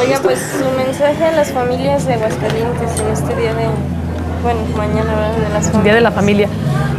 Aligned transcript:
Oiga, 0.00 0.18
pues 0.22 0.38
su 0.38 0.76
mensaje 0.76 1.24
a 1.24 1.32
las 1.32 1.52
familias 1.52 2.06
de 2.06 2.14
Aguascalientes 2.14 3.00
en 3.00 3.08
este 3.08 3.36
día 3.36 3.54
de, 3.54 3.66
bueno, 4.42 4.60
mañana 4.76 5.14
¿verdad? 5.14 5.36
de 5.36 5.48
las 5.52 5.64
familias. 5.66 5.84
Día 5.84 5.94
de 5.94 6.00
la 6.00 6.10
Familia. 6.10 6.48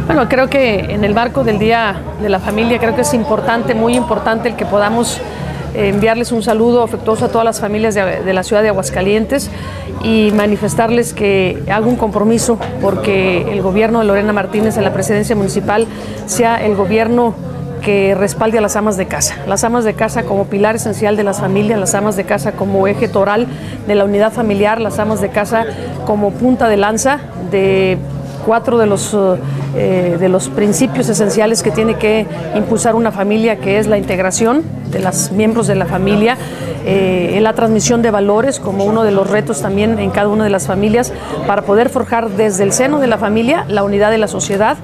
Bueno, 0.06 0.28
creo 0.28 0.48
que 0.48 0.80
en 0.80 1.04
el 1.04 1.14
marco 1.14 1.44
del 1.44 1.58
Día 1.58 1.96
de 2.20 2.28
la 2.28 2.38
Familia, 2.38 2.78
creo 2.78 2.94
que 2.94 3.02
es 3.02 3.14
importante, 3.14 3.74
muy 3.74 3.96
importante 3.96 4.48
el 4.48 4.56
que 4.56 4.66
podamos 4.66 5.18
eh, 5.74 5.88
enviarles 5.88 6.32
un 6.32 6.42
saludo 6.42 6.82
afectuoso 6.82 7.26
a 7.26 7.28
todas 7.28 7.44
las 7.44 7.60
familias 7.60 7.94
de, 7.94 8.22
de 8.22 8.32
la 8.32 8.42
ciudad 8.42 8.62
de 8.62 8.68
Aguascalientes 8.68 9.50
y 10.02 10.30
manifestarles 10.34 11.14
que 11.14 11.62
hago 11.70 11.88
un 11.88 11.96
compromiso 11.96 12.58
porque 12.82 13.50
el 13.50 13.62
gobierno 13.62 14.00
de 14.00 14.04
Lorena 14.04 14.32
Martínez 14.32 14.76
en 14.76 14.84
la 14.84 14.92
presidencia 14.92 15.34
municipal 15.34 15.86
sea 16.26 16.62
el 16.64 16.74
gobierno 16.76 17.34
que 17.84 18.14
respalde 18.14 18.58
a 18.58 18.60
las 18.60 18.76
amas 18.76 18.96
de 18.96 19.06
casa. 19.06 19.36
Las 19.46 19.62
amas 19.62 19.84
de 19.84 19.94
casa 19.94 20.24
como 20.24 20.46
pilar 20.46 20.76
esencial 20.76 21.16
de 21.16 21.24
las 21.24 21.40
familias, 21.40 21.78
las 21.78 21.94
amas 21.94 22.16
de 22.16 22.24
casa 22.24 22.52
como 22.52 22.86
eje 22.88 23.08
toral 23.08 23.46
de 23.86 23.94
la 23.94 24.04
unidad 24.04 24.32
familiar, 24.32 24.80
las 24.80 24.98
amas 24.98 25.20
de 25.20 25.28
casa 25.28 25.66
como 26.06 26.30
punta 26.30 26.68
de 26.68 26.76
lanza 26.76 27.20
de 27.50 27.98
cuatro 28.44 28.78
de 28.78 28.86
los, 28.86 29.16
eh, 29.76 30.16
de 30.18 30.28
los 30.28 30.48
principios 30.48 31.08
esenciales 31.08 31.62
que 31.62 31.70
tiene 31.70 31.96
que 31.96 32.26
impulsar 32.54 32.94
una 32.94 33.12
familia, 33.12 33.56
que 33.56 33.78
es 33.78 33.86
la 33.86 33.98
integración 33.98 34.62
de 34.90 35.00
los 35.00 35.32
miembros 35.32 35.66
de 35.66 35.74
la 35.74 35.86
familia, 35.86 36.36
eh, 36.86 37.38
la 37.40 37.54
transmisión 37.54 38.02
de 38.02 38.10
valores 38.10 38.60
como 38.60 38.84
uno 38.84 39.04
de 39.04 39.10
los 39.10 39.28
retos 39.28 39.62
también 39.62 39.98
en 39.98 40.10
cada 40.10 40.28
una 40.28 40.44
de 40.44 40.50
las 40.50 40.66
familias 40.66 41.12
para 41.46 41.62
poder 41.62 41.88
forjar 41.88 42.30
desde 42.30 42.62
el 42.64 42.72
seno 42.72 42.98
de 43.00 43.06
la 43.06 43.16
familia 43.18 43.64
la 43.68 43.82
unidad 43.84 44.10
de 44.10 44.18
la 44.18 44.28
sociedad 44.28 44.76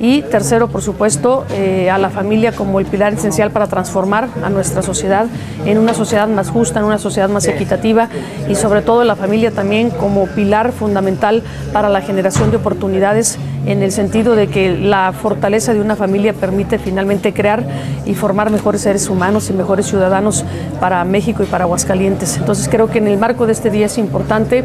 y 0.00 0.22
tercero, 0.22 0.68
por 0.68 0.82
supuesto, 0.82 1.44
eh, 1.50 1.90
a 1.90 1.98
la 1.98 2.10
familia 2.10 2.52
como 2.52 2.78
el 2.78 2.86
pilar 2.86 3.14
esencial 3.14 3.50
para 3.50 3.66
transformar 3.66 4.28
a 4.44 4.50
nuestra 4.50 4.82
sociedad 4.82 5.26
en 5.64 5.78
una 5.78 5.94
sociedad 5.94 6.28
más 6.28 6.50
justa, 6.50 6.80
en 6.80 6.86
una 6.86 6.98
sociedad 6.98 7.28
más 7.28 7.46
equitativa 7.46 8.08
y 8.48 8.54
sobre 8.54 8.82
todo 8.82 9.04
la 9.04 9.16
familia 9.16 9.50
también 9.50 9.90
como 9.90 10.26
pilar 10.26 10.72
fundamental 10.72 11.42
para 11.72 11.88
la 11.88 12.00
generación 12.00 12.50
de 12.50 12.58
oportunidades 12.58 13.38
en 13.66 13.82
el 13.82 13.92
sentido 13.92 14.34
de 14.34 14.46
que 14.46 14.76
la 14.76 15.12
fortaleza 15.12 15.74
de 15.74 15.80
una 15.80 15.96
familia 15.96 16.32
permite 16.32 16.78
finalmente 16.78 17.32
crear 17.32 17.64
y 18.06 18.14
formar 18.14 18.50
mejores 18.50 18.82
seres 18.82 19.08
humanos 19.08 19.50
y 19.50 19.52
mejores 19.52 19.86
ciudadanos 19.86 20.44
para 20.80 21.04
México 21.04 21.42
y 21.42 21.46
para 21.46 21.64
Aguascalientes. 21.64 22.36
Entonces 22.36 22.68
creo 22.68 22.88
que 22.88 22.98
en 22.98 23.08
el 23.08 23.18
marco 23.18 23.46
de 23.46 23.52
este 23.52 23.70
día 23.70 23.86
es 23.86 23.98
importante 23.98 24.64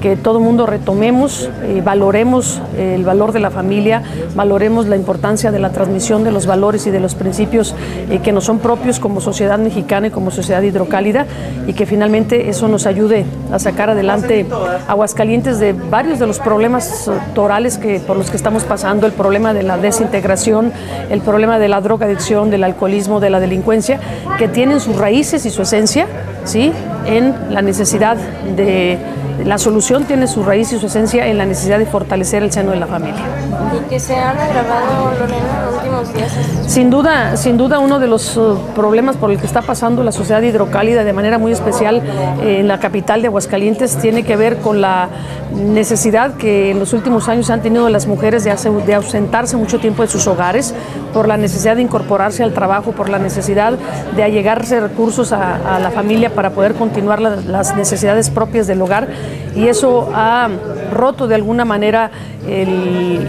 que 0.00 0.16
todo 0.16 0.40
mundo 0.40 0.66
retomemos, 0.66 1.50
eh, 1.62 1.82
valoremos 1.84 2.60
eh, 2.76 2.94
el 2.94 3.04
valor 3.04 3.32
de 3.32 3.40
la 3.40 3.50
familia, 3.50 4.02
valoremos 4.34 4.86
la 4.86 4.96
importancia 4.96 5.50
de 5.50 5.58
la 5.58 5.70
transmisión 5.70 6.24
de 6.24 6.32
los 6.32 6.46
valores 6.46 6.86
y 6.86 6.90
de 6.90 7.00
los 7.00 7.14
principios 7.14 7.74
eh, 8.10 8.20
que 8.20 8.32
nos 8.32 8.44
son 8.44 8.58
propios 8.60 8.98
como 8.98 9.20
sociedad 9.20 9.58
mexicana 9.58 10.06
y 10.06 10.10
como 10.10 10.30
sociedad 10.30 10.62
hidrocálida 10.62 11.26
y 11.66 11.74
que 11.74 11.86
finalmente 11.86 12.48
eso 12.48 12.68
nos 12.68 12.86
ayude 12.86 13.26
a 13.52 13.58
sacar 13.58 13.90
adelante 13.90 14.46
Aguascalientes 14.86 15.58
de 15.58 15.72
varios 15.72 16.18
de 16.18 16.26
los 16.26 16.38
problemas 16.38 17.10
torales 17.34 17.76
que, 17.76 18.00
por 18.00 18.16
los 18.16 18.30
que 18.30 18.36
estamos 18.36 18.64
pasando, 18.64 19.06
el 19.06 19.12
problema 19.12 19.52
de 19.52 19.62
la 19.62 19.76
desintegración, 19.76 20.72
el 21.10 21.20
problema 21.20 21.58
de 21.58 21.68
la 21.68 21.80
drogadicción, 21.80 22.50
del 22.50 22.64
alcoholismo, 22.64 23.20
de 23.20 23.30
la 23.30 23.40
delincuencia, 23.40 24.00
que 24.38 24.48
tienen 24.48 24.80
sus 24.80 24.96
raíces 24.96 25.44
y 25.44 25.50
su 25.50 25.62
esencia 25.62 26.06
¿sí? 26.44 26.72
en 27.06 27.34
la 27.50 27.62
necesidad 27.62 28.16
de 28.56 28.98
la 29.44 29.58
solución 29.58 30.04
tiene 30.04 30.26
su 30.26 30.42
raíz 30.42 30.72
y 30.72 30.78
su 30.78 30.86
esencia 30.86 31.26
en 31.26 31.38
la 31.38 31.46
necesidad 31.46 31.78
de 31.78 31.86
fortalecer 31.86 32.42
el 32.42 32.52
seno 32.52 32.72
de 32.72 32.78
la 32.78 32.86
familia. 32.86 33.22
Y 33.76 33.88
que 33.88 34.00
se 34.00 34.16
han 34.16 34.38
agravado, 34.38 35.12
Lorena, 35.18 35.36
en 35.58 35.66
los 35.66 35.74
últimos 35.74 36.14
días. 36.14 36.32
Sin 36.66 36.90
duda, 36.90 37.36
sin 37.36 37.56
duda 37.56 37.78
uno 37.78 37.98
de 37.98 38.06
los 38.06 38.36
uh, 38.36 38.58
problemas 38.74 39.16
por 39.16 39.30
el 39.30 39.38
que 39.38 39.46
está 39.46 39.62
pasando 39.62 40.02
la 40.02 40.12
sociedad 40.12 40.42
hidrocálida 40.42 41.04
de 41.04 41.12
manera 41.12 41.38
muy 41.38 41.52
especial 41.52 42.02
eh, 42.42 42.60
en 42.60 42.68
la 42.68 42.78
capital 42.78 43.22
de 43.22 43.28
Aguascalientes 43.28 43.96
tiene 43.96 44.22
que 44.22 44.36
ver 44.36 44.58
con 44.58 44.80
la 44.80 45.08
necesidad 45.54 46.34
que 46.34 46.70
en 46.70 46.78
los 46.78 46.92
últimos 46.92 47.28
años 47.28 47.50
han 47.50 47.62
tenido 47.62 47.88
las 47.88 48.06
mujeres 48.06 48.44
de, 48.44 48.54
de 48.86 48.94
ausentarse 48.94 49.56
mucho 49.56 49.78
tiempo 49.78 50.02
de 50.02 50.08
sus 50.08 50.26
hogares, 50.26 50.74
por 51.12 51.26
la 51.26 51.36
necesidad 51.36 51.76
de 51.76 51.82
incorporarse 51.82 52.42
al 52.42 52.52
trabajo, 52.52 52.92
por 52.92 53.08
la 53.08 53.18
necesidad 53.18 53.74
de 54.14 54.22
allegarse 54.22 54.78
recursos 54.80 55.32
a, 55.32 55.76
a 55.76 55.78
la 55.78 55.90
familia 55.90 56.30
para 56.30 56.50
poder 56.50 56.74
continuar 56.74 57.20
la, 57.20 57.36
las 57.36 57.74
necesidades 57.74 58.30
propias 58.30 58.66
del 58.66 58.82
hogar 58.82 59.08
y 59.54 59.68
eso 59.68 60.10
ha 60.14 60.48
roto 60.92 61.26
de 61.26 61.34
alguna 61.34 61.64
manera 61.64 62.10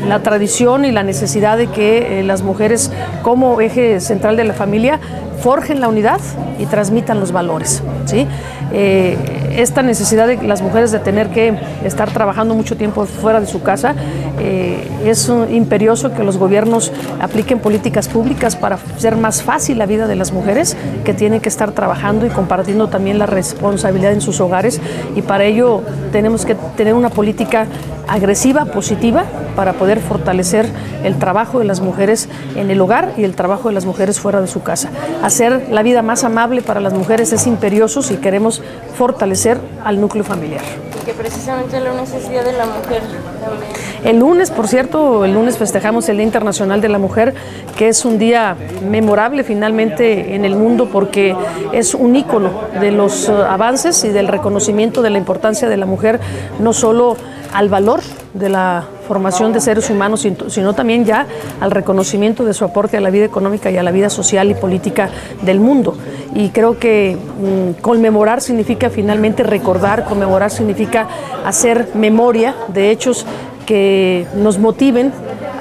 la 0.07 0.19
tradición 0.19 0.85
y 0.85 0.91
la 0.91 1.03
necesidad 1.03 1.57
de 1.57 1.67
que 1.67 2.19
eh, 2.19 2.23
las 2.23 2.41
mujeres 2.41 2.91
como 3.21 3.59
eje 3.59 3.99
central 3.99 4.37
de 4.37 4.45
la 4.45 4.53
familia 4.53 4.99
forjen 5.41 5.81
la 5.81 5.87
unidad 5.87 6.19
y 6.57 6.65
transmitan 6.65 7.19
los 7.19 7.31
valores. 7.31 7.83
¿sí? 8.05 8.27
Eh, 8.71 9.17
esta 9.51 9.81
necesidad 9.81 10.27
de 10.27 10.37
las 10.43 10.61
mujeres 10.61 10.91
de 10.91 10.99
tener 10.99 11.29
que 11.29 11.57
estar 11.83 12.11
trabajando 12.11 12.55
mucho 12.55 12.77
tiempo 12.77 13.05
fuera 13.05 13.39
de 13.39 13.47
su 13.47 13.61
casa, 13.61 13.95
eh, 14.39 14.87
es 15.05 15.31
imperioso 15.51 16.13
que 16.13 16.23
los 16.23 16.37
gobiernos 16.37 16.91
apliquen 17.19 17.59
políticas 17.59 18.07
públicas 18.07 18.55
para 18.55 18.77
hacer 18.95 19.15
más 19.15 19.43
fácil 19.43 19.77
la 19.77 19.85
vida 19.85 20.07
de 20.07 20.15
las 20.15 20.31
mujeres 20.31 20.77
que 21.03 21.13
tienen 21.13 21.41
que 21.41 21.49
estar 21.49 21.71
trabajando 21.71 22.25
y 22.25 22.29
compartiendo 22.29 22.87
también 22.87 23.19
la 23.19 23.25
responsabilidad 23.25 24.11
en 24.11 24.21
sus 24.21 24.39
hogares 24.39 24.79
y 25.15 25.21
para 25.21 25.45
ello 25.45 25.81
tenemos 26.11 26.45
que 26.45 26.55
tener 26.75 26.93
una 26.93 27.09
política 27.09 27.67
agresiva, 28.07 28.65
positiva, 28.65 29.23
para 29.55 29.73
poder 29.73 29.99
fortalecer 29.99 30.67
el 31.03 31.17
trabajo 31.17 31.59
de 31.59 31.65
las 31.65 31.81
mujeres 31.81 32.29
en 32.55 32.71
el 32.71 32.79
hogar 32.81 33.13
y 33.17 33.23
el 33.23 33.35
trabajo 33.35 33.67
de 33.67 33.73
las 33.75 33.85
mujeres 33.85 34.19
fuera 34.19 34.41
de 34.41 34.47
su 34.47 34.63
casa. 34.63 34.89
Hacer 35.21 35.67
la 35.69 35.83
vida 35.83 36.01
más 36.01 36.23
amable 36.23 36.61
para 36.61 36.79
las 36.79 36.93
mujeres 36.93 37.33
es 37.33 37.45
imperioso 37.45 38.01
si 38.01 38.15
queremos 38.15 38.61
fortalecer 38.97 39.38
al 39.83 40.01
núcleo 40.01 40.23
familiar. 40.23 40.61
Y 41.01 41.05
que 41.05 41.13
precisamente 41.13 41.77
el 41.77 41.85
lunes 41.85 42.13
es 42.13 42.29
Día 42.29 42.43
de 42.43 42.53
la 42.53 42.65
Mujer 42.65 43.01
también. 43.39 43.71
El 44.03 44.19
lunes, 44.19 44.51
por 44.51 44.67
cierto, 44.67 45.25
el 45.25 45.33
lunes 45.33 45.57
festejamos 45.57 46.07
el 46.09 46.17
Día 46.17 46.25
Internacional 46.25 46.81
de 46.81 46.89
la 46.89 46.99
Mujer, 46.99 47.33
que 47.77 47.89
es 47.89 48.05
un 48.05 48.17
día 48.17 48.55
memorable 48.89 49.43
finalmente 49.43 50.35
en 50.35 50.45
el 50.45 50.55
mundo 50.55 50.89
porque 50.91 51.35
es 51.73 51.93
un 51.93 52.15
ícono 52.15 52.49
de 52.79 52.91
los 52.91 53.29
uh, 53.29 53.43
avances 53.43 54.03
y 54.03 54.09
del 54.09 54.27
reconocimiento 54.27 55.01
de 55.01 55.09
la 55.09 55.17
importancia 55.17 55.67
de 55.67 55.77
la 55.77 55.85
mujer, 55.85 56.19
no 56.59 56.73
solo 56.73 57.17
al 57.53 57.69
valor 57.69 58.01
de 58.33 58.49
la 58.49 58.85
formación 59.07 59.53
de 59.53 59.59
seres 59.59 59.89
humanos, 59.89 60.25
sino 60.47 60.73
también 60.73 61.03
ya 61.03 61.25
al 61.59 61.71
reconocimiento 61.71 62.45
de 62.45 62.53
su 62.53 62.63
aporte 62.63 62.95
a 62.95 63.01
la 63.01 63.09
vida 63.09 63.25
económica 63.25 63.71
y 63.71 63.77
a 63.77 63.83
la 63.83 63.91
vida 63.91 64.09
social 64.09 64.51
y 64.51 64.53
política 64.53 65.09
del 65.41 65.59
mundo. 65.59 65.97
Y 66.35 66.49
creo 66.49 66.77
que 66.77 67.17
mmm, 67.17 67.81
conmemorar 67.81 68.41
significa 68.41 68.89
finalmente 68.89 69.43
recordar, 69.43 70.05
conmemorar 70.05 70.51
significa 70.51 71.07
hacer 71.45 71.89
memoria 71.95 72.55
de 72.67 72.91
hechos 72.91 73.25
que 73.65 74.27
nos 74.35 74.57
motiven 74.57 75.11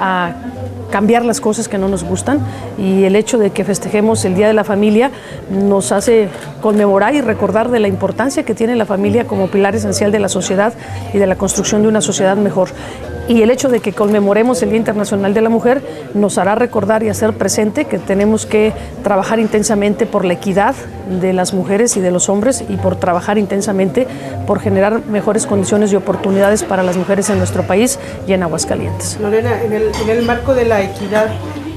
a 0.00 0.32
cambiar 0.90 1.24
las 1.24 1.40
cosas 1.40 1.68
que 1.68 1.78
no 1.78 1.88
nos 1.88 2.04
gustan 2.04 2.40
y 2.78 3.04
el 3.04 3.16
hecho 3.16 3.38
de 3.38 3.50
que 3.50 3.64
festejemos 3.64 4.24
el 4.24 4.34
Día 4.34 4.46
de 4.46 4.54
la 4.54 4.64
Familia 4.64 5.10
nos 5.50 5.92
hace 5.92 6.28
conmemorar 6.60 7.14
y 7.14 7.20
recordar 7.20 7.70
de 7.70 7.80
la 7.80 7.88
importancia 7.88 8.42
que 8.44 8.54
tiene 8.54 8.74
la 8.76 8.86
familia 8.86 9.26
como 9.26 9.48
pilar 9.48 9.74
esencial 9.74 10.12
de 10.12 10.18
la 10.18 10.28
sociedad 10.28 10.72
y 11.12 11.18
de 11.18 11.26
la 11.26 11.36
construcción 11.36 11.82
de 11.82 11.88
una 11.88 12.00
sociedad 12.00 12.36
mejor. 12.36 12.70
Y 13.28 13.42
el 13.42 13.50
hecho 13.50 13.68
de 13.68 13.80
que 13.80 13.92
conmemoremos 13.92 14.62
el 14.62 14.70
Día 14.70 14.78
Internacional 14.78 15.34
de 15.34 15.42
la 15.42 15.50
Mujer 15.50 15.82
nos 16.14 16.38
hará 16.38 16.54
recordar 16.54 17.02
y 17.02 17.10
hacer 17.10 17.34
presente 17.34 17.84
que 17.84 17.98
tenemos 17.98 18.46
que 18.46 18.72
trabajar 19.04 19.38
intensamente 19.38 20.06
por 20.06 20.24
la 20.24 20.32
equidad 20.32 20.74
de 21.20 21.34
las 21.34 21.52
mujeres 21.52 21.98
y 21.98 22.00
de 22.00 22.10
los 22.10 22.30
hombres 22.30 22.64
y 22.66 22.76
por 22.76 22.96
trabajar 22.96 23.36
intensamente 23.36 24.06
por 24.46 24.60
generar 24.60 25.04
mejores 25.06 25.46
condiciones 25.46 25.92
y 25.92 25.96
oportunidades 25.96 26.64
para 26.64 26.82
las 26.82 26.96
mujeres 26.96 27.28
en 27.28 27.36
nuestro 27.36 27.64
país 27.64 27.98
y 28.26 28.32
en 28.32 28.42
Aguascalientes. 28.42 29.18
Lorena, 29.20 29.62
en 29.62 29.74
el, 29.74 29.90
en 30.02 30.08
el 30.08 30.24
marco 30.24 30.54
de 30.54 30.64
la 30.64 30.82
equidad 30.82 31.28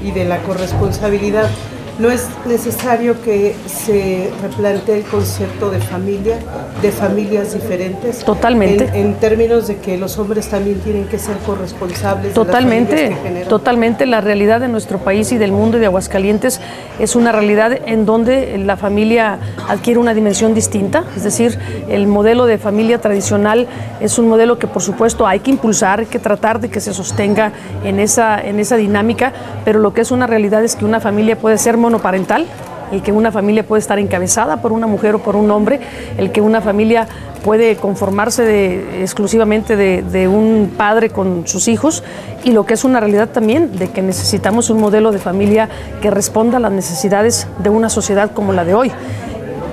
y 0.02 0.10
de 0.10 0.24
la 0.24 0.38
corresponsabilidad, 0.38 1.50
¿no 1.98 2.10
es 2.10 2.28
necesario 2.46 3.20
que 3.22 3.54
se 3.66 4.30
replantee 4.42 4.98
el 4.98 5.04
concepto 5.04 5.70
de 5.70 5.78
familia, 5.80 6.38
de 6.80 6.90
familias 6.90 7.54
diferentes? 7.54 8.24
Totalmente. 8.24 8.88
En, 8.88 9.06
en 9.06 9.14
términos 9.14 9.68
de 9.68 9.76
que 9.76 9.96
los 9.98 10.18
hombres 10.18 10.48
también 10.48 10.80
tienen 10.80 11.06
que 11.06 11.18
ser 11.18 11.36
corresponsables. 11.38 12.34
Totalmente, 12.34 12.94
de 12.94 13.10
las 13.10 13.18
que 13.18 13.28
generan. 13.28 13.48
totalmente. 13.48 14.06
La 14.06 14.20
realidad 14.20 14.60
de 14.60 14.68
nuestro 14.68 14.98
país 14.98 15.32
y 15.32 15.38
del 15.38 15.52
mundo 15.52 15.76
y 15.76 15.80
de 15.80 15.86
Aguascalientes 15.86 16.60
es 16.98 17.16
una 17.16 17.32
realidad 17.32 17.78
en 17.86 18.06
donde 18.06 18.58
la 18.58 18.76
familia 18.76 19.38
adquiere 19.68 20.00
una 20.00 20.14
dimensión 20.14 20.54
distinta. 20.54 21.04
Es 21.16 21.24
decir, 21.24 21.58
el 21.88 22.06
modelo 22.06 22.46
de 22.46 22.58
familia 22.58 23.00
tradicional 23.00 23.66
es 24.00 24.18
un 24.18 24.28
modelo 24.28 24.58
que, 24.58 24.66
por 24.66 24.82
supuesto, 24.82 25.26
hay 25.26 25.40
que 25.40 25.50
impulsar, 25.50 26.00
hay 26.00 26.06
que 26.06 26.18
tratar 26.18 26.60
de 26.60 26.68
que 26.70 26.80
se 26.80 26.92
sostenga 26.94 27.52
en 27.84 28.00
esa, 28.00 28.40
en 28.40 28.58
esa 28.58 28.76
dinámica, 28.76 29.32
pero 29.64 29.78
lo 29.78 29.92
que 29.92 30.00
es 30.00 30.10
una 30.10 30.26
realidad 30.26 30.64
es 30.64 30.76
que 30.76 30.84
una 30.84 31.00
familia 31.00 31.36
puede 31.36 31.58
ser 31.58 31.76
monoparental, 31.92 32.46
el 32.90 33.02
que 33.02 33.12
una 33.12 33.30
familia 33.30 33.64
puede 33.66 33.80
estar 33.80 33.98
encabezada 33.98 34.62
por 34.62 34.72
una 34.72 34.86
mujer 34.86 35.14
o 35.14 35.18
por 35.18 35.36
un 35.36 35.50
hombre, 35.50 35.80
el 36.16 36.32
que 36.32 36.40
una 36.40 36.60
familia 36.60 37.06
puede 37.44 37.76
conformarse 37.76 38.44
de, 38.44 39.02
exclusivamente 39.02 39.76
de, 39.76 40.02
de, 40.02 40.28
un 40.28 40.72
padre 40.76 41.10
con 41.10 41.46
sus 41.46 41.68
hijos 41.68 42.02
y 42.44 42.52
lo 42.52 42.64
que 42.64 42.74
es 42.74 42.84
una 42.84 43.00
realidad 43.00 43.28
también 43.28 43.76
de 43.76 43.90
que 43.90 44.00
necesitamos 44.00 44.70
un 44.70 44.80
modelo 44.80 45.10
de 45.10 45.18
familia 45.18 45.68
que 46.00 46.10
responda 46.10 46.58
a 46.58 46.60
las 46.60 46.72
necesidades 46.72 47.46
de 47.58 47.70
una 47.70 47.88
sociedad 47.88 48.30
como 48.32 48.52
la 48.52 48.64
de 48.64 48.74
hoy. 48.74 48.92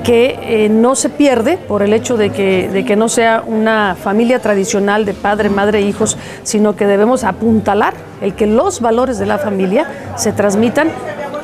que 0.03 0.39
eh, 0.41 0.69
no 0.69 0.95
se 0.95 1.09
pierde 1.09 1.57
por 1.57 1.83
el 1.83 1.93
hecho 1.93 2.15
de 2.15 2.29
que, 2.31 2.69
de 2.69 2.85
que 2.85 2.95
no 2.95 3.09
sea 3.09 3.43
una 3.45 3.95
familia 4.01 4.39
tradicional 4.39 5.05
de 5.05 5.13
padre, 5.13 5.49
madre, 5.49 5.81
hijos, 5.81 6.17
sino 6.43 6.75
que 6.75 6.87
debemos 6.87 7.23
apuntalar 7.25 7.93
el 8.21 8.33
que 8.33 8.47
los 8.47 8.79
valores 8.79 9.19
de 9.19 9.25
la 9.25 9.37
familia 9.37 10.13
se 10.15 10.31
transmitan 10.31 10.89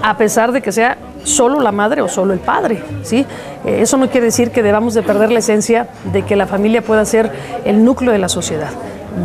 a 0.06 0.18
pesar 0.18 0.52
de 0.52 0.62
que 0.62 0.72
sea 0.72 1.00
solo 1.24 1.60
la 1.60 1.72
madre 1.72 2.04
o 2.04 2.07
solo 2.07 2.31
el 2.31 2.40
padre, 2.40 2.84
¿sí? 3.02 3.25
Eh, 3.66 3.80
eso 3.81 3.98
no 3.98 4.07
quiere 4.07 4.28
decir 4.28 4.52
que 4.52 4.62
debamos 4.62 4.94
de 4.94 5.02
perder 5.02 5.31
la 5.31 5.40
esencia 5.40 5.88
de 6.13 6.22
que 6.22 6.36
la 6.36 6.46
familia 6.46 6.84
pueda 6.84 7.04
ser 7.06 7.31
el 7.66 7.84
núcleo 7.84 8.12
de 8.12 8.19
la 8.19 8.30
sociedad. 8.30 8.69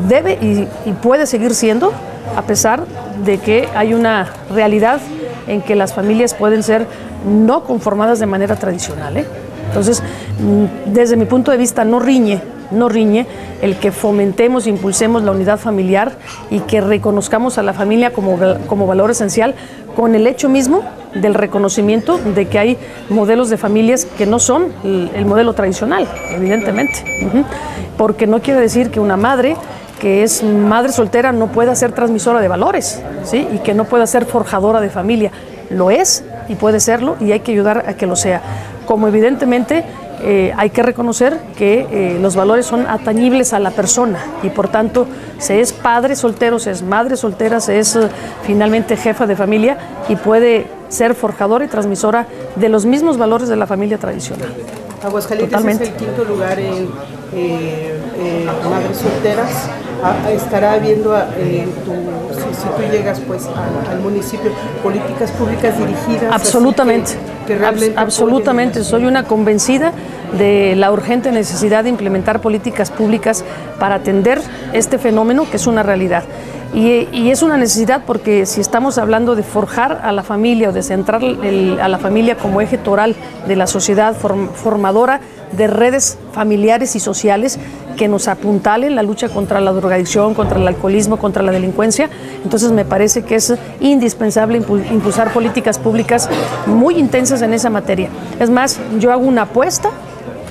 Debe 0.08 0.38
y, 0.40 0.66
puede 1.02 1.26
seguir 1.26 1.54
siendo, 1.54 1.92
a 2.34 2.42
pesar 2.42 2.84
de 3.26 3.36
que 3.36 3.68
hay 3.74 3.92
una 3.92 4.28
realidad 4.50 5.00
en 5.46 5.60
que 5.60 5.76
las 5.76 5.92
familias 5.92 6.32
pueden 6.32 6.62
ser 6.62 6.86
no 7.28 7.64
conformadas 7.64 8.18
de 8.18 8.24
manera 8.24 8.56
tradicional. 8.56 9.18
¿eh? 9.18 9.26
Entonces, 9.68 10.02
mm, 10.38 10.94
desde 10.94 11.16
mi 11.16 11.26
punto 11.26 11.50
de 11.50 11.58
vista, 11.58 11.84
no 11.84 11.98
riñe, 11.98 12.40
no 12.70 12.88
riñe 12.88 13.26
el 13.62 13.76
que 13.76 13.92
fomentemos, 13.92 14.66
impulsemos 14.66 15.22
la 15.22 15.32
unidad 15.32 15.58
familiar 15.58 16.12
y 16.50 16.60
que 16.60 16.80
reconozcamos 16.80 17.58
a 17.58 17.62
la 17.62 17.72
familia 17.72 18.12
como, 18.12 18.38
como 18.66 18.86
valor 18.86 19.10
esencial 19.10 19.54
con 19.96 20.14
el 20.14 20.26
hecho 20.26 20.48
mismo 20.48 20.82
del 21.14 21.34
reconocimiento 21.34 22.18
de 22.18 22.46
que 22.46 22.58
hay 22.58 22.78
modelos 23.08 23.50
de 23.50 23.56
familias 23.56 24.04
que 24.04 24.26
no 24.26 24.38
son 24.38 24.72
el, 24.84 25.10
el 25.14 25.26
modelo 25.26 25.52
tradicional, 25.54 26.06
evidentemente. 26.30 27.04
Porque 27.96 28.26
no 28.26 28.40
quiere 28.40 28.60
decir 28.60 28.90
que 28.90 29.00
una 29.00 29.16
madre 29.16 29.56
que 30.00 30.22
es 30.22 30.42
madre 30.42 30.92
soltera 30.92 31.30
no 31.30 31.48
pueda 31.48 31.74
ser 31.74 31.92
transmisora 31.92 32.40
de 32.40 32.48
valores, 32.48 33.02
¿sí? 33.24 33.46
Y 33.52 33.58
que 33.58 33.74
no 33.74 33.84
pueda 33.84 34.06
ser 34.06 34.24
forjadora 34.24 34.80
de 34.80 34.88
familia. 34.88 35.30
Lo 35.68 35.90
es 35.90 36.24
y 36.48 36.56
puede 36.56 36.80
serlo 36.80 37.16
y 37.20 37.32
hay 37.32 37.40
que 37.40 37.52
ayudar 37.52 37.84
a 37.86 37.94
que 37.94 38.06
lo 38.06 38.16
sea. 38.16 38.40
Como 38.90 39.06
evidentemente 39.06 39.84
eh, 40.20 40.52
hay 40.56 40.70
que 40.70 40.82
reconocer 40.82 41.38
que 41.56 41.86
eh, 41.92 42.18
los 42.20 42.34
valores 42.34 42.66
son 42.66 42.88
atañibles 42.88 43.52
a 43.52 43.60
la 43.60 43.70
persona 43.70 44.18
y 44.42 44.48
por 44.48 44.66
tanto 44.66 45.06
se 45.38 45.60
es 45.60 45.72
padre 45.72 46.16
soltero, 46.16 46.58
se 46.58 46.72
es 46.72 46.82
madre 46.82 47.16
soltera, 47.16 47.60
se 47.60 47.78
es 47.78 47.94
uh, 47.94 48.08
finalmente 48.42 48.96
jefa 48.96 49.28
de 49.28 49.36
familia 49.36 49.78
y 50.08 50.16
puede 50.16 50.66
ser 50.88 51.14
forjadora 51.14 51.66
y 51.66 51.68
transmisora 51.68 52.26
de 52.56 52.68
los 52.68 52.84
mismos 52.84 53.16
valores 53.16 53.48
de 53.48 53.54
la 53.54 53.68
familia 53.68 53.96
tradicional. 53.96 54.48
Aguascalientes 55.04 55.52
Totalmente. 55.52 55.84
es 55.84 55.90
el 55.90 55.96
quinto 55.96 56.24
lugar 56.24 56.58
en 56.58 56.88
eh, 57.32 57.94
madres 58.68 58.96
solteras. 58.96 59.70
Ah, 60.02 60.32
estará 60.32 60.72
habiendo 60.72 61.16
eh, 61.16 61.68
tu, 61.84 61.92
si, 62.34 62.54
si, 62.60 62.66
tú 62.66 62.90
llegas 62.90 63.20
pues 63.20 63.46
al, 63.46 63.92
al, 63.92 64.00
municipio 64.00 64.50
políticas 64.82 65.30
públicas 65.32 65.78
dirigidas 65.78 66.34
absolutamente 66.34 67.18
que, 67.50 67.54
que 67.54 67.58
realmente 67.58 67.98
Abs 67.98 68.20
absolutamente 68.20 68.84
soy 68.84 69.04
una 69.04 69.24
convencida 69.24 69.92
de 70.38 70.74
la 70.76 70.92
urgente 70.92 71.32
necesidad 71.32 71.84
de 71.84 71.90
implementar 71.90 72.40
políticas 72.40 72.90
públicas 72.90 73.44
para 73.78 73.96
atender 73.96 74.40
este 74.72 74.98
fenómeno 74.98 75.48
que 75.50 75.56
es 75.56 75.66
una 75.66 75.82
realidad. 75.82 76.24
Y, 76.72 77.08
y, 77.10 77.30
es 77.32 77.42
una 77.42 77.56
necesidad 77.56 78.02
porque 78.06 78.46
si 78.46 78.60
estamos 78.60 78.96
hablando 78.96 79.34
de 79.34 79.42
forjar 79.42 80.02
a 80.04 80.12
la 80.12 80.22
familia 80.22 80.68
o 80.68 80.72
de 80.72 80.84
centrar 80.84 81.20
el, 81.24 81.80
a 81.80 81.88
la 81.88 81.98
familia 81.98 82.36
como 82.36 82.60
eje 82.60 82.78
toral 82.78 83.16
de 83.48 83.56
la 83.56 83.66
sociedad 83.66 84.14
form, 84.14 84.50
formadora 84.50 85.20
de 85.50 85.66
redes 85.66 86.16
familiares 86.32 86.94
y 86.94 87.00
sociales 87.00 87.58
que 88.00 88.08
nos 88.08 88.28
apuntalen 88.28 88.96
la 88.96 89.02
lucha 89.02 89.28
contra 89.28 89.60
la 89.60 89.72
drogadicción, 89.72 90.32
contra 90.32 90.58
el 90.58 90.66
alcoholismo, 90.66 91.18
contra 91.18 91.42
la 91.42 91.52
delincuencia. 91.52 92.08
Entonces 92.42 92.72
me 92.72 92.86
parece 92.86 93.24
que 93.24 93.34
es 93.34 93.52
indispensable 93.78 94.56
impulsar 94.56 95.34
políticas 95.34 95.78
públicas 95.78 96.26
muy 96.64 96.94
intensas 96.94 97.42
en 97.42 97.52
esa 97.52 97.68
materia. 97.68 98.08
Es 98.38 98.48
más, 98.48 98.80
yo 98.98 99.12
hago 99.12 99.26
una 99.26 99.42
apuesta 99.42 99.90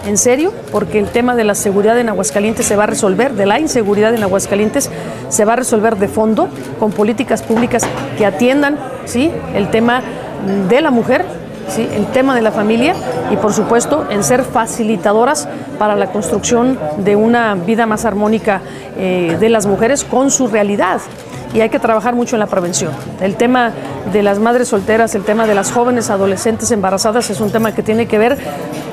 en 0.05 0.19
serio, 0.19 0.53
porque 0.71 0.99
el 0.99 1.07
tema 1.07 1.35
de 1.35 1.43
la 1.43 1.55
seguridad 1.55 1.99
en 1.99 2.09
Aguascalientes 2.09 2.67
se 2.67 2.75
va 2.75 2.83
a 2.83 2.87
resolver, 2.87 3.33
de 3.33 3.47
la 3.47 3.59
inseguridad 3.59 4.13
en 4.13 4.21
Aguascalientes 4.21 4.91
se 5.29 5.43
va 5.43 5.53
a 5.53 5.55
resolver 5.55 5.95
de 5.97 6.07
fondo 6.07 6.49
con 6.79 6.91
políticas 6.91 7.41
públicas 7.41 7.81
que 8.15 8.27
atiendan 8.27 8.77
¿sí? 9.05 9.31
el 9.55 9.71
tema 9.71 10.03
de 10.69 10.81
la 10.81 10.91
mujer, 10.91 11.25
el 11.77 12.07
tema 12.07 12.35
de 12.35 12.41
la 12.41 12.51
familia 12.51 12.95
y 13.31 13.37
por 13.37 13.53
supuesto 13.53 14.07
en 14.09 14.23
ser 14.23 14.43
facilitadoras 14.43 15.47
para 15.77 15.95
la 15.95 16.11
construcción 16.11 16.79
de 16.97 17.15
una 17.15 17.55
vida 17.55 17.85
más 17.85 18.05
armónica 18.05 18.61
eh, 18.97 19.37
de 19.39 19.49
las 19.49 19.67
mujeres 19.67 20.03
con 20.03 20.31
su 20.31 20.47
realidad 20.47 20.99
y 21.53 21.61
hay 21.61 21.69
que 21.69 21.79
trabajar 21.79 22.15
mucho 22.15 22.35
en 22.35 22.39
la 22.39 22.47
prevención. 22.47 22.91
El 23.21 23.35
tema 23.35 23.71
de 24.11 24.23
las 24.23 24.39
madres 24.39 24.67
solteras, 24.67 25.15
el 25.15 25.23
tema 25.23 25.45
de 25.45 25.55
las 25.55 25.71
jóvenes 25.71 26.09
adolescentes 26.09 26.71
embarazadas 26.71 27.29
es 27.29 27.39
un 27.39 27.51
tema 27.51 27.73
que 27.73 27.83
tiene 27.83 28.07
que 28.07 28.17
ver 28.17 28.37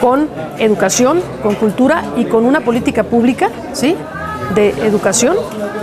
con 0.01 0.29
educación, 0.59 1.23
con 1.43 1.55
cultura 1.55 2.03
y 2.17 2.25
con 2.25 2.45
una 2.45 2.61
política 2.61 3.05
pública, 3.05 3.51
¿sí? 3.73 3.97
de 4.55 4.71
educación, 4.87 5.37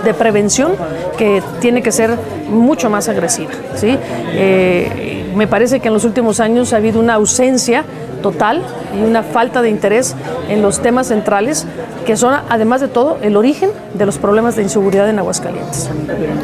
de 0.04 0.14
prevención, 0.14 0.74
que 1.18 1.44
tiene 1.60 1.82
que 1.82 1.92
ser 1.92 2.18
mucho 2.50 2.90
más 2.90 3.10
agresiva. 3.10 3.52
¿sí? 3.76 3.98
Eh, 4.32 5.23
me 5.36 5.48
parece 5.48 5.80
que 5.80 5.88
en 5.88 5.94
los 5.94 6.06
últimos 6.06 6.40
años 6.40 6.74
ha 6.74 6.78
habido 6.78 7.00
una 7.00 7.16
ausencia 7.16 7.84
total 8.22 8.62
y 8.98 9.04
una 9.04 9.24
falta 9.24 9.62
de 9.62 9.70
interés 9.70 10.16
en 10.50 10.62
los 10.62 10.82
temas 10.82 11.08
centrales 11.08 11.66
que 12.06 12.18
son, 12.18 12.36
además 12.50 12.82
de 12.82 12.88
todo, 12.88 13.18
el 13.22 13.38
origen 13.38 13.70
de 13.94 14.06
los 14.06 14.18
problemas 14.18 14.56
de 14.56 14.64
inseguridad 14.64 15.10
en 15.10 15.20
Aguascalientes. 15.20 15.90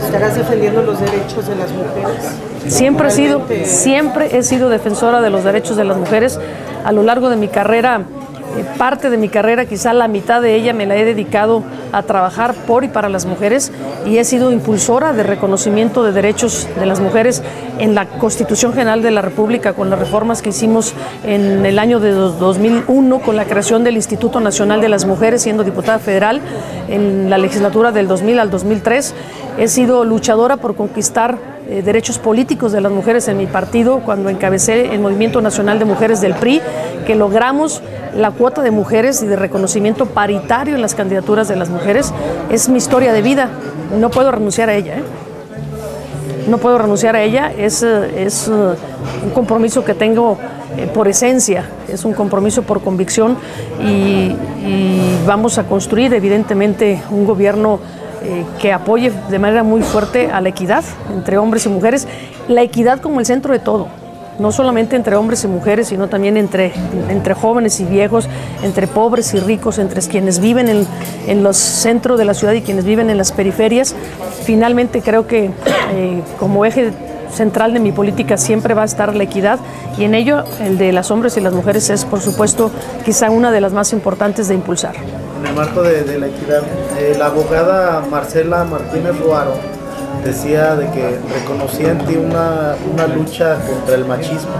¿Estarás 0.04 0.36
defendiendo 0.36 0.82
los 0.84 1.00
derechos 1.00 1.48
de 1.48 1.56
las 1.56 1.72
mujeres? 1.72 2.34
Siempre 2.68 3.08
he 3.08 3.12
sido, 3.12 3.42
siempre 3.64 4.38
he 4.38 4.44
sido 4.44 4.70
defensora 4.70 5.22
de 5.22 5.30
los 5.30 5.44
derechos 5.44 5.76
de 5.78 5.84
las 5.86 5.98
mujeres. 5.98 6.40
A 6.84 6.92
lo 6.92 7.04
largo 7.04 7.30
de 7.30 7.36
mi 7.36 7.48
carrera, 7.48 8.04
parte 8.78 9.10
de 9.10 9.18
mi 9.18 9.30
carrera, 9.30 9.66
quizá 9.66 9.94
la 9.94 10.08
mitad 10.08 10.42
de 10.42 10.56
ella 10.56 10.74
me 10.74 10.86
la 10.86 10.96
he 10.96 11.06
dedicado 11.06 11.64
a 11.92 12.04
trabajar 12.04 12.54
por 12.54 12.84
y 12.84 12.88
para 12.88 13.10
las 13.10 13.26
mujeres 13.26 13.72
y 14.06 14.18
he 14.18 14.24
sido 14.24 14.52
impulsora 14.52 15.14
de 15.14 15.24
reconocimiento 15.24 16.04
de 16.04 16.12
derechos 16.12 16.68
de 16.80 16.86
las 16.86 17.00
mujeres 17.00 17.42
en 17.80 17.96
la 17.96 18.06
Constitución 18.06 18.74
General 18.74 19.02
de 19.02 19.12
la 19.12 19.22
República 19.22 19.74
con 19.74 19.90
las 19.90 20.00
reformas 20.00 20.42
que 20.42 20.50
hicimos 20.50 20.94
en 21.26 21.66
el 21.66 21.80
año 21.80 22.00
de 22.00 22.12
2001 22.12 23.20
con 23.20 23.36
la 23.36 23.46
creación 23.46 23.84
del 23.84 23.96
Instituto 23.96 24.40
Nacional 24.40 24.82
de 24.82 24.90
las 24.90 25.06
Mujeres 25.06 25.42
siendo 25.42 25.64
diputada 25.64 26.00
federal 26.00 26.42
en 26.90 27.30
la 27.30 27.38
legislatura 27.38 27.92
del 27.92 28.08
2000 28.08 28.40
al 28.40 28.50
2003. 28.50 29.16
He 29.58 29.68
sido 29.68 30.06
luchadora 30.06 30.58
por 30.58 30.76
conquistar 30.76 31.38
eh, 31.70 31.84
derechos 31.84 32.18
políticos 32.18 32.72
de 32.72 32.82
las 32.82 32.92
mujeres 32.92 33.28
en 33.28 33.38
mi 33.38 33.46
partido 33.46 34.00
cuando 34.00 34.30
encabecé 34.30 34.94
el 34.94 35.00
Movimiento 35.00 35.40
Nacional 35.40 35.78
de 35.78 35.86
Mujeres 35.86 36.20
del 36.20 36.34
PRI, 36.34 36.62
que 37.06 37.14
logramos 37.14 37.82
la 38.16 38.32
cuota 38.32 38.62
de 38.62 38.72
mujeres 38.72 39.22
y 39.24 39.28
de 39.28 39.36
reconocimiento 39.36 40.06
paritario 40.06 40.76
en 40.76 40.82
las 40.82 40.96
candidaturas 40.96 41.48
de 41.48 41.56
las 41.56 41.70
mujeres. 41.70 42.14
Es 42.50 42.70
mi 42.70 42.78
historia 42.78 43.14
de 43.14 43.22
vida, 43.22 43.50
no 43.98 44.10
puedo 44.10 44.32
renunciar 44.32 44.70
a 44.70 44.76
ella. 44.76 44.98
¿eh? 44.98 45.04
No 46.48 46.58
puedo 46.58 46.78
renunciar 46.78 47.16
a 47.16 47.22
ella, 47.22 47.52
es, 47.56 47.84
es 47.84 48.48
un 48.48 49.30
compromiso 49.34 49.86
que 49.86 49.94
tengo 49.94 50.38
eh, 50.78 50.88
por 50.94 51.08
esencia, 51.08 51.68
es 51.88 52.06
un 52.06 52.14
compromiso 52.14 52.62
por 52.62 52.82
convicción 52.82 53.38
y, 53.84 54.36
vamos 55.26 55.58
a 55.60 55.64
construir 55.64 56.14
evidentemente 56.14 57.02
un 57.12 57.26
gobierno 57.26 57.80
eh, 58.24 58.46
que 58.60 58.74
apoye 58.74 59.12
de 59.30 59.40
manera 59.40 59.64
muy 59.64 59.82
fuerte 59.82 60.32
a 60.32 60.42
la 60.42 60.50
equidad 60.50 60.84
entre 61.14 61.38
hombres 61.38 61.66
y 61.66 61.70
mujeres, 61.70 62.08
la 62.48 62.62
equidad 62.64 63.00
como 63.00 63.20
el 63.20 63.26
centro 63.26 63.54
de 63.54 63.60
todo, 63.60 63.88
no 64.40 64.52
solamente 64.52 64.96
entre 64.96 65.16
hombres 65.16 65.44
y 65.44 65.48
mujeres, 65.48 65.88
sino 65.88 66.08
también 66.08 66.38
entre, 66.38 66.72
entre 67.10 67.34
jóvenes 67.34 67.80
y 67.80 67.86
viejos, 67.86 68.28
entre 68.64 68.88
pobres 68.88 69.34
y 69.34 69.40
ricos, 69.40 69.80
entre 69.80 70.02
quienes 70.02 70.40
viven 70.40 70.70
en, 70.70 70.88
en 71.28 71.44
los 71.44 71.58
centros 71.58 72.18
de 72.18 72.26
la 72.26 72.34
ciudad 72.34 72.54
y 72.54 72.62
quienes 72.62 72.86
viven 72.86 73.10
en 73.10 73.18
las 73.18 73.32
periferias. 73.32 73.96
Finalmente 74.44 75.02
creo 75.02 75.28
que 75.28 75.52
eh, 75.94 76.22
como 76.40 76.66
eje 76.66 76.92
central 77.32 77.74
de 77.74 77.80
mi 77.80 77.92
política 77.92 78.38
siempre 78.38 78.74
va 78.74 78.84
a 78.84 78.86
estar 78.86 79.16
la 79.16 79.24
equidad 79.24 79.60
y 79.98 80.04
en 80.04 80.16
ello 80.16 80.44
el 80.62 80.78
de 80.78 80.92
las 80.92 81.12
hombres 81.12 81.38
y 81.38 81.42
las 81.42 81.54
mujeres 81.54 81.90
es 81.90 82.06
por 82.06 82.22
supuesto 82.22 82.72
quizá 83.06 83.30
una 83.30 83.52
de 83.52 83.62
las 83.62 83.74
más 83.74 83.94
importantes 83.94 84.48
de 84.48 84.56
impulsar. 84.56 84.96
En 85.40 85.46
el 85.46 85.54
marco 85.54 85.84
de, 85.84 86.20
la 86.20 86.28
equidad, 86.28 86.64
eh, 86.98 87.16
la 87.18 87.28
abogada 87.28 88.04
Marcela 88.10 88.64
Martínez 88.64 89.18
Ruaro 89.20 89.54
decía 90.24 90.76
de 90.76 90.90
que 90.92 91.20
reconocía 91.34 91.92
en 91.92 92.00
ti 92.00 92.16
una, 92.16 92.76
una 92.92 93.08
lucha 93.08 93.58
contra 93.66 93.96
el 93.96 94.06
machismo. 94.06 94.52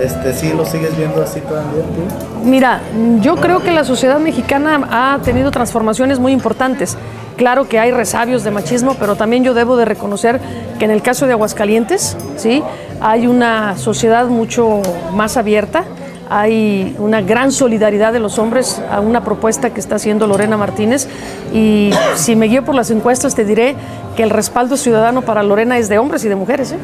Este, 0.00 0.32
¿Sí 0.32 0.52
lo 0.52 0.64
sigues 0.64 0.96
viendo 0.96 1.22
así 1.22 1.40
todavía 1.40 1.82
tú? 1.82 2.44
Mira, 2.44 2.80
yo 3.20 3.36
creo 3.36 3.60
que 3.60 3.72
la 3.72 3.84
sociedad 3.84 4.18
mexicana 4.18 4.80
ha 4.90 5.18
tenido 5.22 5.50
transformaciones 5.50 6.18
muy 6.18 6.32
importantes. 6.32 6.96
Claro 7.36 7.68
que 7.68 7.80
hay 7.80 7.90
resabios 7.90 8.44
de 8.44 8.50
machismo, 8.52 8.96
pero 8.98 9.16
también 9.16 9.42
yo 9.42 9.54
debo 9.54 9.76
de 9.76 9.84
reconocer 9.84 10.40
que 10.78 10.84
en 10.84 10.92
el 10.92 11.02
caso 11.02 11.26
de 11.26 11.32
Aguascalientes, 11.32 12.16
¿sí? 12.36 12.62
hay 13.00 13.26
una 13.26 13.76
sociedad 13.76 14.26
mucho 14.26 14.80
más 15.12 15.36
abierta, 15.36 15.84
hay 16.30 16.96
una 16.98 17.20
gran 17.20 17.52
solidaridad 17.52 18.12
de 18.12 18.20
los 18.20 18.38
hombres 18.38 18.80
a 18.90 19.00
una 19.00 19.24
propuesta 19.24 19.70
que 19.70 19.80
está 19.80 19.96
haciendo 19.96 20.26
Lorena 20.26 20.56
Martínez 20.56 21.08
y 21.52 21.90
si 22.14 22.36
me 22.36 22.46
guío 22.46 22.64
por 22.64 22.74
las 22.74 22.90
encuestas 22.90 23.34
te 23.34 23.44
diré 23.44 23.76
que 24.16 24.22
el 24.22 24.30
respaldo 24.30 24.76
ciudadano 24.76 25.22
para 25.22 25.42
Lorena 25.42 25.78
es 25.78 25.88
de 25.88 25.98
hombres 25.98 26.24
y 26.24 26.28
de 26.28 26.36
mujeres, 26.36 26.72
¿eh? 26.72 26.78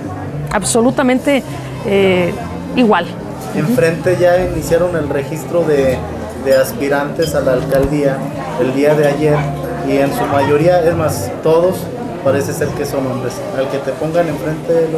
absolutamente 0.53 1.43
eh, 1.87 2.33
igual. 2.77 3.07
enfrente 3.55 4.17
ya 4.21 4.45
iniciaron 4.45 4.97
el 4.97 5.09
registro 5.09 5.63
de, 5.63 5.97
de 6.45 6.57
aspirantes 6.57 7.35
a 7.35 7.41
la 7.41 7.55
alcaldía 7.55 8.19
el 8.61 8.75
día 8.75 8.95
de 8.95 9.09
ayer 9.09 9.37
y 9.89 9.97
en 9.97 10.13
su 10.15 10.25
mayoría, 10.27 10.81
es 10.85 10.95
más, 10.95 11.31
todos 11.43 11.77
parece 12.25 12.53
ser 12.53 12.69
que 12.69 12.85
son 12.85 13.07
hombres. 13.07 13.35
Al 13.57 13.69
que 13.69 13.79
te 13.79 13.93
pongan 13.93 14.29
enfrente, 14.29 14.89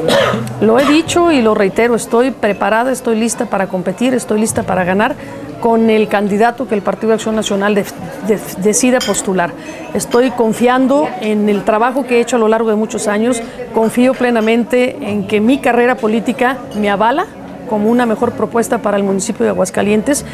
lo, 0.61 0.67
lo 0.67 0.79
he 0.79 0.85
dicho 0.87 1.31
y 1.31 1.43
lo 1.43 1.55
reitero, 1.55 1.95
estoy 1.95 2.31
preparada, 2.31 2.93
estoy 2.93 3.17
lista 3.17 3.47
para 3.47 3.69
competir, 3.69 4.15
estoy 4.15 4.41
lista 4.41 4.63
para 4.63 4.85
ganar 4.85 5.15
con 5.61 5.91
el 5.91 6.09
candidato 6.09 6.67
que 6.67 6.75
el 6.75 6.83
Partido 6.83 7.09
de 7.09 7.15
Acción 7.15 7.37
Nacional 7.37 7.75
de, 7.75 7.85
de, 8.27 8.41
decida 8.59 8.99
postular. 8.99 9.53
Estoy 9.95 10.33
confiando 10.33 11.09
en 11.21 11.49
el 11.49 11.65
trabajo 11.65 12.05
que 12.05 12.17
he 12.17 12.21
hecho 12.21 12.37
a 12.37 12.39
lo 12.41 12.49
largo 12.49 12.69
de 12.69 12.75
muchos 12.75 13.07
años, 13.07 13.41
confío 13.73 14.13
plenamente 14.13 14.97
en 15.09 15.27
que 15.29 15.41
mi 15.41 15.59
carrera 15.59 15.95
política 15.95 16.59
me 16.75 16.91
avala 16.91 17.27
como 17.71 17.89
una 17.89 18.07
mejor 18.07 18.33
propuesta 18.33 18.79
para 18.79 18.97
el 18.97 19.05
municipio 19.05 19.45
de 19.45 19.51
Aguascalientes 19.51 20.27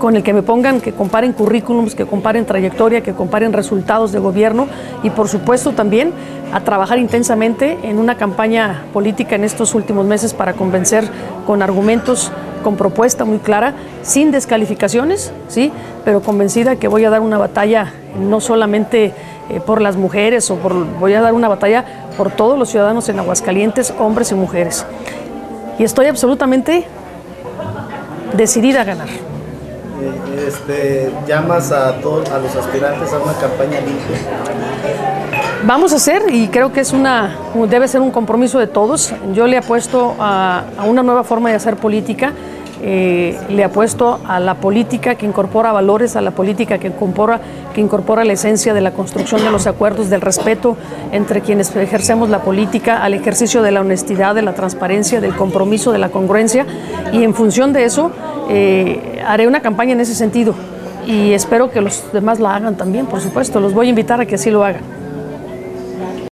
con 0.00 0.16
el 0.16 0.24
que 0.24 0.32
me 0.32 0.42
pongan, 0.42 0.80
que 0.80 0.92
comparen 0.92 1.32
currículums, 1.32 1.94
que 1.94 2.06
comparen 2.06 2.44
trayectoria, 2.44 3.02
que 3.02 3.12
comparen 3.12 3.52
resultados 3.52 4.10
de 4.10 4.18
gobierno 4.18 4.66
y 5.04 5.10
por 5.10 5.28
supuesto 5.28 5.70
también 5.72 6.12
a 6.52 6.60
trabajar 6.60 6.98
intensamente 6.98 7.78
en 7.84 7.98
una 7.98 8.16
campaña 8.16 8.82
política 8.92 9.36
en 9.36 9.44
estos 9.44 9.76
últimos 9.76 10.04
meses 10.04 10.34
para 10.34 10.54
convencer 10.54 11.04
con 11.46 11.62
argumentos, 11.62 12.32
con 12.64 12.76
propuesta 12.76 13.24
muy 13.24 13.38
clara, 13.38 13.74
sin 14.02 14.32
descalificaciones, 14.32 15.32
sí, 15.46 15.70
pero 16.04 16.22
convencida 16.22 16.76
que 16.76 16.88
voy 16.88 17.04
a 17.04 17.10
dar 17.10 17.20
una 17.20 17.38
batalla 17.38 17.92
no 18.18 18.40
solamente 18.40 19.14
eh, 19.50 19.60
por 19.64 19.80
las 19.80 19.96
mujeres 19.96 20.50
o 20.50 20.56
por, 20.56 20.86
voy 20.98 21.14
a 21.14 21.20
dar 21.20 21.34
una 21.34 21.48
batalla 21.48 21.84
por 22.16 22.30
todos 22.30 22.58
los 22.58 22.70
ciudadanos 22.70 23.08
en 23.08 23.18
Aguascalientes, 23.20 23.94
hombres 23.98 24.32
y 24.32 24.34
mujeres. 24.34 24.84
Y 25.78 25.84
estoy 25.84 26.06
absolutamente 26.06 26.84
decidida 28.36 28.80
a 28.80 28.84
ganar 28.84 29.29
este, 30.46 31.12
llamas 31.26 31.72
a 31.72 32.00
todos 32.00 32.28
a 32.30 32.38
los 32.38 32.54
aspirantes 32.54 33.12
a 33.12 33.18
una 33.18 33.32
campaña 33.34 33.80
limpia? 33.80 34.18
Vamos 35.64 35.92
a 35.92 35.96
hacer 35.96 36.22
y 36.32 36.48
creo 36.48 36.72
que 36.72 36.80
es 36.80 36.92
una 36.92 37.36
debe 37.68 37.86
ser 37.86 38.00
un 38.00 38.10
compromiso 38.10 38.58
de 38.58 38.66
todos. 38.66 39.12
Yo 39.34 39.46
le 39.46 39.58
apuesto 39.58 40.16
a, 40.18 40.64
a 40.78 40.84
una 40.84 41.02
nueva 41.02 41.24
forma 41.24 41.50
de 41.50 41.56
hacer 41.56 41.76
política. 41.76 42.32
Eh, 42.82 43.38
le 43.50 43.62
apuesto 43.62 44.20
a 44.26 44.40
la 44.40 44.54
política 44.54 45.14
que 45.14 45.26
incorpora 45.26 45.70
valores, 45.70 46.16
a 46.16 46.22
la 46.22 46.30
política 46.30 46.78
que 46.78 46.86
incorpora, 46.88 47.40
que 47.74 47.80
incorpora 47.80 48.24
la 48.24 48.32
esencia 48.32 48.72
de 48.72 48.80
la 48.80 48.92
construcción 48.92 49.44
de 49.44 49.50
los 49.50 49.66
acuerdos, 49.66 50.08
del 50.08 50.22
respeto 50.22 50.76
entre 51.12 51.42
quienes 51.42 51.74
ejercemos 51.76 52.30
la 52.30 52.40
política, 52.40 53.02
al 53.02 53.12
ejercicio 53.12 53.62
de 53.62 53.70
la 53.70 53.82
honestidad, 53.82 54.34
de 54.34 54.42
la 54.42 54.54
transparencia, 54.54 55.20
del 55.20 55.36
compromiso, 55.36 55.92
de 55.92 55.98
la 55.98 56.08
congruencia. 56.08 56.66
Y 57.12 57.22
en 57.22 57.34
función 57.34 57.72
de 57.74 57.84
eso, 57.84 58.12
eh, 58.48 59.22
haré 59.26 59.46
una 59.46 59.60
campaña 59.60 59.92
en 59.92 60.00
ese 60.00 60.14
sentido 60.14 60.54
y 61.06 61.32
espero 61.32 61.70
que 61.70 61.80
los 61.80 62.12
demás 62.12 62.40
la 62.40 62.54
hagan 62.54 62.76
también, 62.76 63.06
por 63.06 63.20
supuesto. 63.20 63.60
Los 63.60 63.74
voy 63.74 63.86
a 63.86 63.90
invitar 63.90 64.20
a 64.20 64.26
que 64.26 64.36
así 64.36 64.50
lo 64.50 64.64
hagan. 64.64 64.82